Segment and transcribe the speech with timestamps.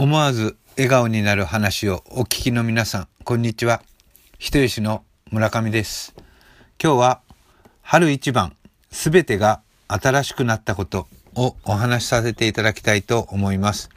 [0.00, 3.82] 思わず笑顔になる話をお聞きの皆さん、こんにちは。
[4.38, 6.14] 人吉の村上です。
[6.80, 7.20] 今日は
[7.82, 8.54] 春一番
[8.92, 13.90] すべてが新しくなったことをお話しさせていただきたいと思います。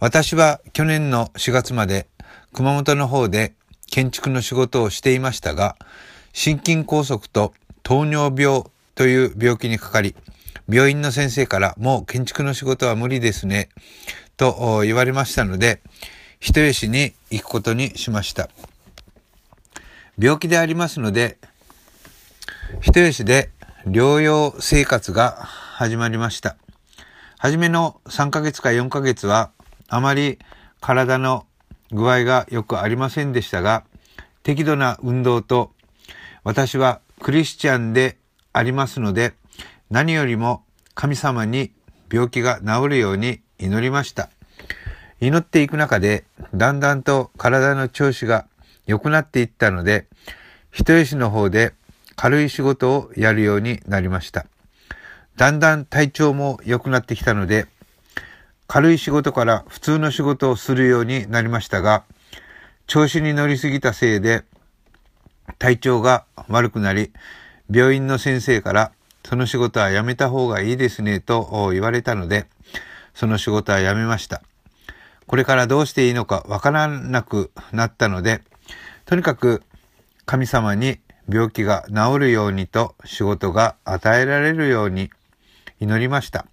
[0.00, 2.08] 私は去年の4月まで
[2.52, 3.54] 熊本の方で
[3.92, 5.76] 建築の仕事をしていましたが、
[6.32, 7.54] 心筋梗塞と
[7.84, 8.64] 糖尿病
[8.96, 10.16] という病気にかかり、
[10.70, 13.70] 病院の先生からもう建築の仕事は無理ですね、
[14.36, 15.80] と言われましたので、
[16.40, 18.50] 人吉に行くことにしました。
[20.18, 21.38] 病気でありますので、
[22.82, 23.50] 人吉で
[23.86, 26.58] 療養生活が始まりました。
[27.38, 29.50] 初めの3ヶ月か4ヶ月は、
[29.88, 30.38] あまり
[30.80, 31.46] 体の
[31.92, 33.84] 具合がよくありませんでしたが、
[34.42, 35.72] 適度な運動と、
[36.44, 38.18] 私はクリスチャンで
[38.52, 39.32] ありますので、
[39.90, 40.64] 何よりも
[41.00, 41.70] 神様に
[42.12, 44.30] 病気が治るように祈りました。
[45.20, 48.48] 祈っていく中で、だんだんと体の調子が
[48.84, 50.08] 良くなっていったので、
[50.72, 51.72] 人吉の方で
[52.16, 54.46] 軽い仕事をやるようになりました。
[55.36, 57.68] だんだん体調も良くなってきたので、
[58.66, 62.02] 軽い仕事から普通の仕事をするようになりましたが、
[62.88, 64.42] 調子に乗りすぎたせいで
[65.60, 67.12] 体調が悪くなり、
[67.70, 68.90] 病院の先生から
[69.28, 72.46] その仕事はやめた方がいいですねと言われたので、
[73.12, 74.40] その仕事はやめました。
[75.26, 78.40] これからどうしていいのかわからなくなったので、
[79.04, 79.62] とにかく
[80.24, 85.10] 神様に病気が治るようにと仕事が与えられるように
[85.78, 86.46] 祈りました。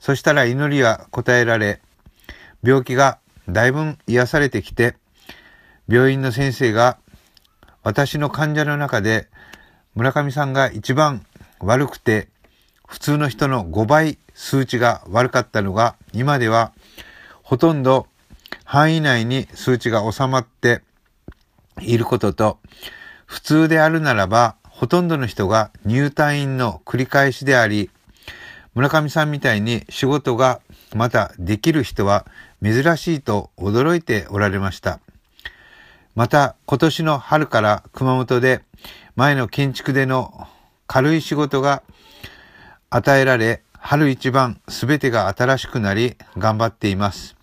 [0.00, 1.80] そしたら祈りは答えられ、
[2.64, 4.96] 病気がだいぶ癒されてきて、
[5.86, 6.98] 病院の先生が
[7.84, 9.28] 私の患者の中で
[9.94, 11.24] 村上さんが一番
[11.60, 12.28] 悪くて、
[12.86, 16.72] 普通の人の5倍数値が悪かったのが、今では
[17.42, 18.06] ほとんど
[18.64, 20.82] 範囲内に数値が収まって
[21.80, 22.58] いることと、
[23.26, 27.90] 普通であるならば、ほとんどの人が入退院の繰り返しであり、
[28.74, 30.60] 村上さんみたいに仕事が
[30.94, 32.26] またできる人は
[32.62, 35.00] 珍しいと驚いておられました。
[36.14, 38.62] また今年の春から熊本で
[39.16, 40.48] 前の建築での
[40.92, 41.84] 軽い仕事が
[42.90, 47.36] 与えられ、春一番すべてが新しくなり頑張っています。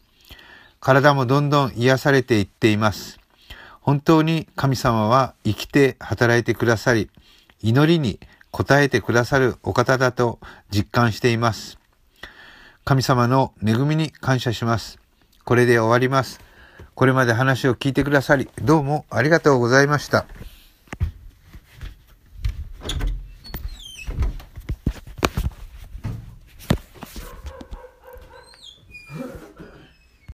[0.82, 3.22] 体もどんどん癒されていっています。
[3.80, 7.10] 本当に神様は生きて働いてくださり、
[7.62, 8.20] 祈りに
[8.52, 11.80] 応えてくださるお方だと実感しています。
[12.84, 15.00] 神様の恵みに感謝します。
[15.46, 16.42] これで終わります。
[16.96, 20.26] これまで話を聞いてくださり、どうもありがとうございました。